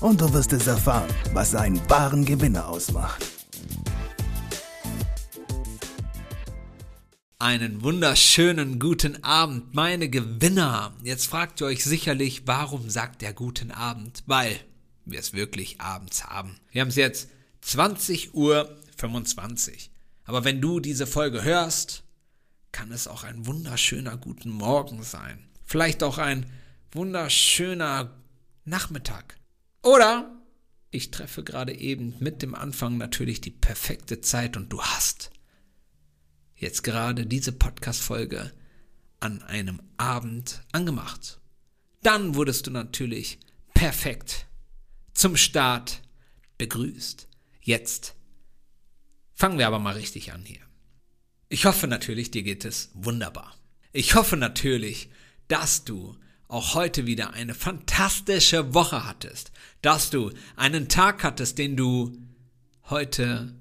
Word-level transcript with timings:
und 0.00 0.20
du 0.20 0.32
wirst 0.32 0.52
es 0.52 0.66
erfahren, 0.66 1.08
was 1.32 1.54
einen 1.54 1.80
wahren 1.90 2.24
Gewinner 2.24 2.68
ausmacht. 2.68 3.24
Einen 7.40 7.82
wunderschönen 7.82 8.78
guten 8.78 9.22
Abend, 9.22 9.74
meine 9.74 10.08
Gewinner. 10.08 10.92
Jetzt 11.04 11.26
fragt 11.26 11.60
ihr 11.60 11.66
euch 11.66 11.84
sicherlich, 11.84 12.42
warum 12.46 12.90
sagt 12.90 13.22
er 13.22 13.32
guten 13.32 13.70
Abend? 13.70 14.22
Weil 14.26 14.58
wir 15.04 15.20
es 15.20 15.32
wirklich 15.32 15.80
abends 15.80 16.24
haben. 16.24 16.56
Wir 16.70 16.80
haben 16.80 16.88
es 16.88 16.96
jetzt 16.96 17.28
20 17.62 18.34
Uhr 18.34 18.76
25. 18.96 19.90
Aber 20.24 20.44
wenn 20.44 20.60
du 20.60 20.80
diese 20.80 21.06
Folge 21.06 21.44
hörst, 21.44 22.02
kann 22.72 22.92
es 22.92 23.08
auch 23.08 23.24
ein 23.24 23.46
wunderschöner 23.46 24.16
guten 24.16 24.50
Morgen 24.50 25.02
sein. 25.02 25.48
Vielleicht 25.64 26.02
auch 26.02 26.18
ein 26.18 26.46
wunderschöner 26.92 28.10
Nachmittag. 28.64 29.37
Oder 29.82 30.34
ich 30.90 31.10
treffe 31.10 31.44
gerade 31.44 31.74
eben 31.74 32.14
mit 32.18 32.42
dem 32.42 32.54
Anfang 32.54 32.96
natürlich 32.96 33.40
die 33.40 33.50
perfekte 33.50 34.20
Zeit 34.20 34.56
und 34.56 34.72
du 34.72 34.82
hast 34.82 35.30
jetzt 36.56 36.82
gerade 36.82 37.26
diese 37.26 37.52
Podcast-Folge 37.52 38.52
an 39.20 39.42
einem 39.42 39.80
Abend 39.96 40.62
angemacht. 40.72 41.40
Dann 42.02 42.34
wurdest 42.34 42.66
du 42.66 42.70
natürlich 42.70 43.38
perfekt 43.74 44.46
zum 45.12 45.36
Start 45.36 46.02
begrüßt. 46.56 47.28
Jetzt 47.60 48.14
fangen 49.34 49.58
wir 49.58 49.66
aber 49.66 49.78
mal 49.78 49.94
richtig 49.94 50.32
an 50.32 50.44
hier. 50.44 50.60
Ich 51.48 51.64
hoffe 51.64 51.86
natürlich, 51.86 52.30
dir 52.30 52.42
geht 52.42 52.64
es 52.64 52.90
wunderbar. 52.94 53.56
Ich 53.92 54.14
hoffe 54.14 54.36
natürlich, 54.36 55.10
dass 55.48 55.84
du 55.84 56.16
auch 56.48 56.74
heute 56.74 57.06
wieder 57.06 57.34
eine 57.34 57.54
fantastische 57.54 58.74
Woche 58.74 59.04
hattest, 59.04 59.52
dass 59.82 60.10
du 60.10 60.32
einen 60.56 60.88
Tag 60.88 61.22
hattest, 61.22 61.58
den 61.58 61.76
du 61.76 62.16
heute 62.84 63.54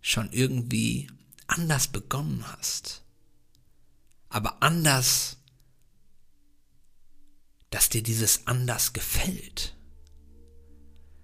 schon 0.00 0.32
irgendwie 0.32 1.10
anders 1.48 1.88
begonnen 1.88 2.44
hast. 2.46 3.02
Aber 4.28 4.62
anders, 4.62 5.38
dass 7.70 7.88
dir 7.88 8.02
dieses 8.02 8.46
anders 8.46 8.92
gefällt. 8.92 9.76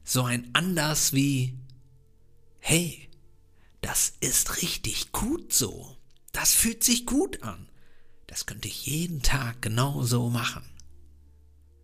So 0.03 0.25
ein 0.25 0.51
anders 0.53 1.13
wie, 1.13 1.59
hey, 2.59 3.09
das 3.81 4.15
ist 4.21 4.61
richtig 4.63 5.13
gut 5.13 5.53
so. 5.53 5.97
Das 6.33 6.55
fühlt 6.55 6.83
sich 6.83 7.07
gut 7.07 7.43
an. 7.45 7.69
Das 8.27 8.47
könnte 8.47 8.69
ich 8.69 8.87
jeden 8.87 9.23
Tag 9.23 9.63
genau 9.63 10.03
so 10.03 10.31
machen. 10.31 10.63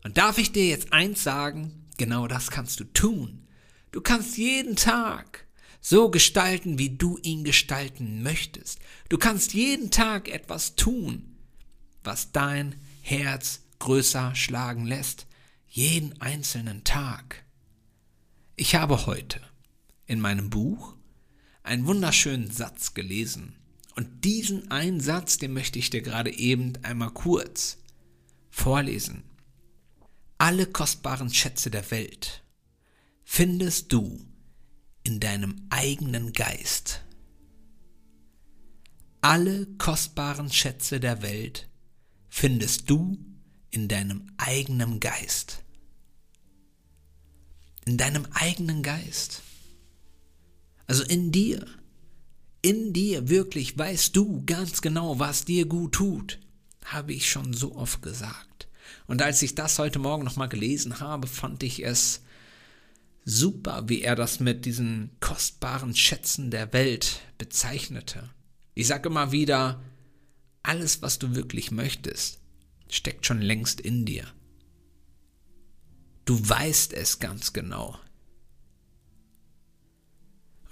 Und 0.04 0.18
darf 0.18 0.38
ich 0.38 0.52
dir 0.52 0.66
jetzt 0.66 0.92
eins 0.92 1.22
sagen? 1.22 1.88
Genau 1.96 2.26
das 2.26 2.50
kannst 2.50 2.80
du 2.80 2.84
tun. 2.84 3.46
Du 3.92 4.00
kannst 4.00 4.36
jeden 4.36 4.74
Tag 4.74 5.46
so 5.80 6.10
gestalten, 6.10 6.78
wie 6.78 6.90
du 6.90 7.18
ihn 7.22 7.44
gestalten 7.44 8.22
möchtest. 8.22 8.78
Du 9.08 9.18
kannst 9.18 9.54
jeden 9.54 9.90
Tag 9.90 10.28
etwas 10.28 10.76
tun, 10.76 11.36
was 12.02 12.32
dein 12.32 12.76
Herz 13.02 13.62
größer 13.80 14.34
schlagen 14.34 14.86
lässt. 14.86 15.26
Jeden 15.68 16.20
einzelnen 16.20 16.84
Tag. 16.84 17.44
Ich 18.56 18.74
habe 18.74 19.06
heute 19.06 19.40
in 20.06 20.20
meinem 20.20 20.50
Buch 20.50 20.94
einen 21.62 21.86
wunderschönen 21.86 22.50
Satz 22.50 22.94
gelesen. 22.94 23.56
Und 23.94 24.24
diesen 24.24 24.70
einen 24.70 25.00
Satz, 25.00 25.38
den 25.38 25.52
möchte 25.52 25.78
ich 25.78 25.90
dir 25.90 26.02
gerade 26.02 26.32
eben 26.32 26.72
einmal 26.82 27.10
kurz 27.10 27.78
vorlesen. 28.50 29.24
Alle 30.38 30.66
kostbaren 30.66 31.32
Schätze 31.32 31.70
der 31.70 31.90
Welt 31.90 32.42
findest 33.24 33.92
du 33.92 34.24
in 35.04 35.20
deinem 35.20 35.66
eigenen 35.70 36.32
Geist. 36.32 37.02
Alle 39.20 39.66
kostbaren 39.78 40.50
Schätze 40.50 40.98
der 40.98 41.22
Welt 41.22 41.68
findest 42.28 42.90
du 42.90 43.18
in 43.70 43.88
deinem 43.88 44.26
eigenen 44.36 45.00
Geist. 45.00 45.62
In 47.84 47.96
deinem 47.98 48.26
eigenen 48.32 48.82
Geist. 48.82 49.42
Also 50.86 51.04
in 51.04 51.30
dir 51.30 51.66
in 52.62 52.92
dir 52.92 53.28
wirklich 53.28 53.76
weißt 53.76 54.16
du 54.16 54.44
ganz 54.46 54.80
genau, 54.80 55.18
was 55.18 55.44
dir 55.44 55.66
gut 55.66 55.92
tut, 55.92 56.38
habe 56.84 57.12
ich 57.12 57.28
schon 57.28 57.52
so 57.52 57.74
oft 57.74 58.02
gesagt. 58.02 58.68
Und 59.06 59.20
als 59.20 59.42
ich 59.42 59.54
das 59.54 59.78
heute 59.78 59.98
Morgen 59.98 60.24
nochmal 60.24 60.48
gelesen 60.48 61.00
habe, 61.00 61.26
fand 61.26 61.62
ich 61.62 61.84
es 61.84 62.22
super, 63.24 63.88
wie 63.88 64.02
er 64.02 64.16
das 64.16 64.40
mit 64.40 64.64
diesen 64.64 65.10
kostbaren 65.20 65.94
Schätzen 65.94 66.50
der 66.50 66.72
Welt 66.72 67.20
bezeichnete. 67.38 68.30
Ich 68.74 68.86
sage 68.86 69.08
immer 69.08 69.32
wieder, 69.32 69.82
alles, 70.62 71.02
was 71.02 71.18
du 71.18 71.34
wirklich 71.34 71.70
möchtest, 71.70 72.40
steckt 72.88 73.26
schon 73.26 73.40
längst 73.40 73.80
in 73.80 74.04
dir. 74.04 74.26
Du 76.24 76.48
weißt 76.48 76.92
es 76.92 77.18
ganz 77.18 77.52
genau. 77.52 77.98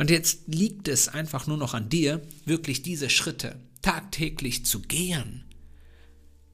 Und 0.00 0.08
jetzt 0.08 0.44
liegt 0.46 0.88
es 0.88 1.08
einfach 1.08 1.46
nur 1.46 1.58
noch 1.58 1.74
an 1.74 1.90
dir, 1.90 2.26
wirklich 2.46 2.80
diese 2.80 3.10
Schritte 3.10 3.60
tagtäglich 3.82 4.64
zu 4.64 4.80
gehen, 4.80 5.44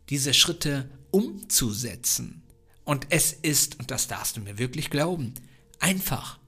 diese 0.09 0.35
Schritte 0.35 0.91
umzusetzen. 1.13 2.43
Und 2.83 3.07
es 3.11 3.33
ist, 3.33 3.79
und 3.79 3.93
das 3.93 4.09
darfst 4.09 4.37
du 4.37 4.41
mir 4.41 4.59
wirklich 4.59 4.91
glauben, 4.91 5.33
einfach. 5.79 6.41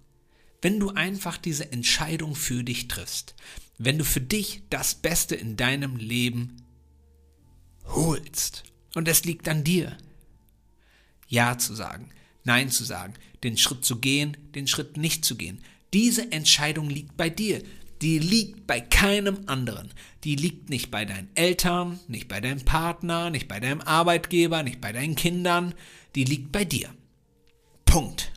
Wenn 0.61 0.81
du 0.81 0.91
einfach 0.91 1.37
diese 1.37 1.71
Entscheidung 1.71 2.35
für 2.35 2.65
dich 2.65 2.89
triffst, 2.89 3.37
wenn 3.79 3.99
du 3.99 4.05
für 4.05 4.21
dich 4.21 4.65
das 4.69 4.97
Beste 4.97 5.37
in 5.37 5.57
deinem 5.57 5.95
Leben 5.95 6.57
holst. 7.85 8.65
Und 8.97 9.07
es 9.07 9.25
liegt 9.25 9.49
an 9.49 9.63
dir. 9.63 9.97
Ja 11.29 11.59
zu 11.59 11.77
sagen, 11.77 12.11
Nein 12.43 12.71
zu 12.71 12.83
sagen, 12.83 13.15
den 13.45 13.57
Schritt 13.57 13.85
zu 13.85 14.01
gehen, 14.01 14.37
den 14.57 14.67
Schritt 14.67 14.97
nicht 14.97 15.25
zu 15.25 15.37
gehen, 15.37 15.63
diese 15.93 16.33
Entscheidung 16.33 16.91
liegt 16.91 17.17
bei 17.17 17.31
dir. 17.31 17.63
Die 18.03 18.19
liegt 18.19 18.67
bei 18.67 18.81
keinem 18.81 19.45
anderen. 19.47 19.91
Die 20.25 20.37
liegt 20.37 20.71
nicht 20.71 20.91
bei 20.91 21.05
deinen 21.05 21.29
Eltern, 21.35 21.99
nicht 22.07 22.29
bei 22.29 22.41
deinem 22.41 22.65
Partner, 22.65 23.31
nicht 23.31 23.49
bei 23.49 23.59
deinem 23.59 23.81
Arbeitgeber, 23.81 24.63
nicht 24.63 24.81
bei 24.81 24.93
deinen 24.93 25.17
Kindern. 25.17 25.75
Die 26.15 26.25
liegt 26.25 26.53
bei 26.53 26.65
dir. 26.65 26.95
Punkt. 27.85 28.33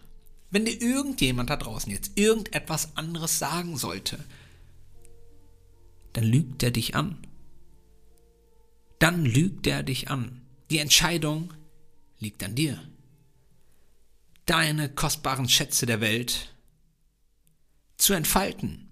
Wenn 0.50 0.66
dir 0.66 0.81
irgendjemand 0.81 1.50
da 1.50 1.57
draußen 1.57 1.91
jetzt 1.91 2.17
irgendetwas 2.17 2.97
anderes 2.97 3.39
sagen 3.39 3.78
sollte, 3.78 4.19
dann 6.13 6.25
lügt 6.25 6.63
er 6.63 6.72
dich 6.72 6.95
an. 6.95 7.18
Dann 9.00 9.25
lügt 9.25 9.66
er 9.68 9.83
dich 9.83 10.09
an. 10.09 10.41
Die 10.69 10.79
Entscheidung 10.79 11.53
liegt 12.19 12.44
an 12.44 12.56
dir. 12.56 12.81
Deine 14.45 14.89
kostbaren 14.89 15.47
Schätze 15.47 15.85
der 15.85 16.01
Welt 16.01 16.50
zu 18.01 18.13
entfalten. 18.13 18.89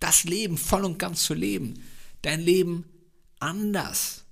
Das 0.00 0.24
Leben 0.24 0.58
voll 0.58 0.84
und 0.84 0.98
ganz 0.98 1.22
zu 1.24 1.34
leben. 1.34 1.82
Dein 2.22 2.40
Leben 2.40 2.84
anders 3.40 4.24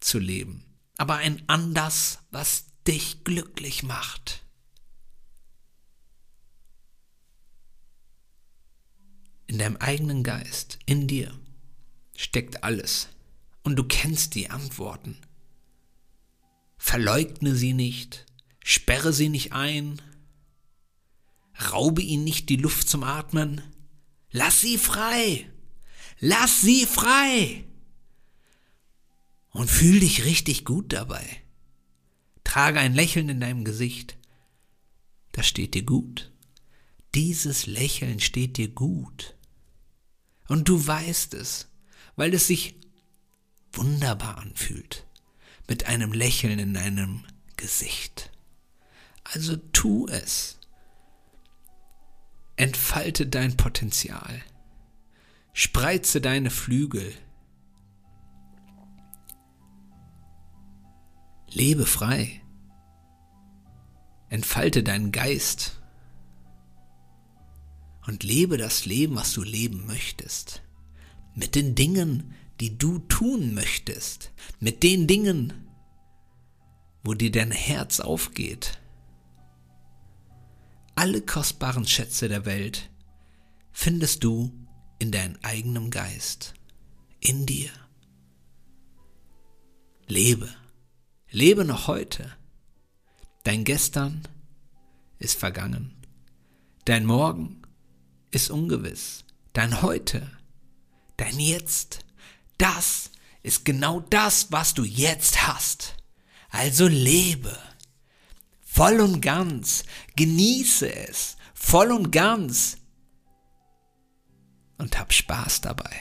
zu 0.00 0.18
leben. 0.18 0.64
Aber 0.98 1.16
ein 1.16 1.42
anders, 1.48 2.20
was 2.30 2.66
dich 2.86 3.24
glücklich 3.24 3.82
macht. 3.82 4.44
In 9.46 9.58
deinem 9.58 9.76
eigenen 9.76 10.22
Geist, 10.22 10.78
in 10.86 11.06
dir, 11.06 11.38
steckt 12.16 12.64
alles. 12.64 13.08
Und 13.62 13.76
du 13.76 13.84
kennst 13.84 14.34
die 14.34 14.50
Antworten. 14.50 15.16
Verleugne 16.78 17.54
sie 17.54 17.74
nicht, 17.74 18.26
sperre 18.64 19.12
sie 19.12 19.28
nicht 19.28 19.52
ein, 19.52 20.00
Raube 21.70 22.02
ihnen 22.02 22.24
nicht 22.24 22.48
die 22.48 22.56
Luft 22.56 22.88
zum 22.88 23.02
Atmen. 23.02 23.62
Lass 24.30 24.60
sie 24.60 24.78
frei. 24.78 25.50
Lass 26.18 26.60
sie 26.60 26.86
frei. 26.86 27.64
Und 29.50 29.70
fühl 29.70 30.00
dich 30.00 30.24
richtig 30.24 30.64
gut 30.64 30.92
dabei. 30.92 31.42
Trage 32.44 32.80
ein 32.80 32.94
Lächeln 32.94 33.28
in 33.28 33.40
deinem 33.40 33.64
Gesicht. 33.64 34.16
Das 35.32 35.46
steht 35.46 35.74
dir 35.74 35.84
gut. 35.84 36.32
Dieses 37.14 37.66
Lächeln 37.66 38.20
steht 38.20 38.56
dir 38.56 38.68
gut. 38.68 39.34
Und 40.48 40.68
du 40.68 40.86
weißt 40.86 41.34
es, 41.34 41.68
weil 42.16 42.34
es 42.34 42.46
sich 42.46 42.76
wunderbar 43.72 44.38
anfühlt, 44.38 45.06
mit 45.68 45.86
einem 45.86 46.12
Lächeln 46.12 46.58
in 46.58 46.74
deinem 46.74 47.24
Gesicht. 47.56 48.30
Also 49.24 49.56
tu 49.56 50.06
es. 50.08 50.58
Entfalte 52.62 53.26
dein 53.26 53.56
Potenzial. 53.56 54.40
Spreize 55.52 56.20
deine 56.20 56.48
Flügel. 56.48 57.12
Lebe 61.50 61.86
frei. 61.86 62.40
Entfalte 64.28 64.84
deinen 64.84 65.10
Geist. 65.10 65.82
Und 68.06 68.22
lebe 68.22 68.58
das 68.58 68.86
Leben, 68.86 69.16
was 69.16 69.32
du 69.32 69.42
leben 69.42 69.84
möchtest. 69.86 70.62
Mit 71.34 71.56
den 71.56 71.74
Dingen, 71.74 72.32
die 72.60 72.78
du 72.78 73.00
tun 73.00 73.54
möchtest. 73.54 74.30
Mit 74.60 74.84
den 74.84 75.08
Dingen, 75.08 75.52
wo 77.02 77.14
dir 77.14 77.32
dein 77.32 77.50
Herz 77.50 77.98
aufgeht. 77.98 78.78
Alle 81.02 81.20
kostbaren 81.20 81.84
Schätze 81.84 82.28
der 82.28 82.44
Welt 82.44 82.88
findest 83.72 84.22
du 84.22 84.52
in 85.00 85.10
deinem 85.10 85.36
eigenen 85.42 85.90
Geist, 85.90 86.54
in 87.18 87.44
dir. 87.44 87.70
Lebe, 90.06 90.48
lebe 91.28 91.64
noch 91.64 91.88
heute. 91.88 92.30
Dein 93.42 93.64
Gestern 93.64 94.22
ist 95.18 95.36
vergangen. 95.36 95.92
Dein 96.84 97.04
Morgen 97.04 97.62
ist 98.30 98.50
ungewiss. 98.50 99.24
Dein 99.54 99.82
Heute, 99.82 100.30
dein 101.16 101.40
Jetzt, 101.40 102.04
das 102.58 103.10
ist 103.42 103.64
genau 103.64 103.98
das, 103.98 104.52
was 104.52 104.72
du 104.72 104.84
jetzt 104.84 105.48
hast. 105.48 105.96
Also 106.50 106.86
lebe. 106.86 107.58
Voll 108.74 109.00
und 109.00 109.20
ganz. 109.20 109.84
Genieße 110.16 110.90
es. 110.90 111.36
Voll 111.52 111.92
und 111.92 112.10
ganz 112.10 112.78
und 114.78 114.98
hab 114.98 115.12
Spaß 115.12 115.60
dabei. 115.60 115.94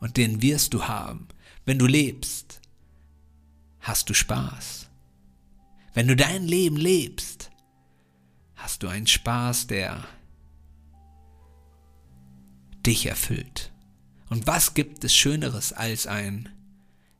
Und 0.00 0.16
den 0.16 0.42
wirst 0.42 0.74
du 0.74 0.88
haben, 0.88 1.28
wenn 1.64 1.78
du 1.78 1.86
lebst. 1.86 2.60
Hast 3.78 4.10
du 4.10 4.14
Spaß. 4.14 4.90
Wenn 5.94 6.08
du 6.08 6.16
dein 6.16 6.42
Leben 6.42 6.76
lebst, 6.76 7.52
hast 8.56 8.82
du 8.82 8.88
einen 8.88 9.06
Spaß, 9.06 9.68
der 9.68 10.04
dich 12.84 13.06
erfüllt. 13.06 13.72
Und 14.28 14.48
was 14.48 14.74
gibt 14.74 15.04
es 15.04 15.14
Schöneres 15.14 15.72
als 15.72 16.08
ein 16.08 16.48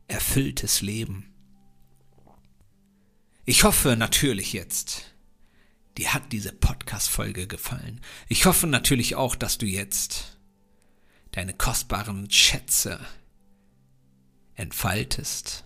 erfülltes 0.09 0.83
Leben? 0.83 1.33
Ich 3.49 3.65
hoffe 3.65 3.97
natürlich 3.97 4.53
jetzt, 4.53 5.15
dir 5.97 6.13
hat 6.13 6.33
diese 6.33 6.53
Podcast-Folge 6.53 7.47
gefallen. 7.47 8.03
Ich 8.29 8.45
hoffe 8.45 8.67
natürlich 8.67 9.17
auch, 9.17 9.35
dass 9.35 9.57
du 9.57 9.65
jetzt 9.65 10.39
deine 11.31 11.55
kostbaren 11.55 12.31
Schätze 12.31 13.01
entfaltest, 14.55 15.65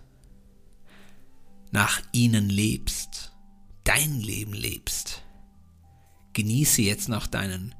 nach 1.73 2.01
ihnen 2.13 2.49
lebst, 2.49 3.33
dein 3.83 4.21
Leben 4.21 4.53
lebst. 4.53 5.21
Genieße 6.31 6.83
jetzt 6.83 7.09
noch 7.09 7.27
deinen 7.27 7.75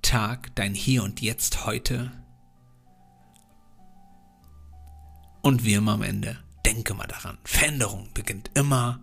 Tag, 0.00 0.56
dein 0.56 0.72
Hier 0.72 1.02
und 1.02 1.20
Jetzt 1.20 1.66
heute. 1.66 2.12
Und 5.42 5.66
wie 5.66 5.74
immer 5.74 5.92
am 5.92 6.02
Ende, 6.02 6.42
denke 6.64 6.94
mal 6.94 7.06
daran, 7.06 7.36
Veränderung 7.44 8.08
beginnt 8.14 8.50
immer 8.54 9.02